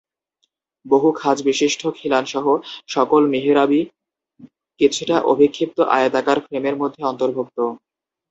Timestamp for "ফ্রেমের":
6.45-6.75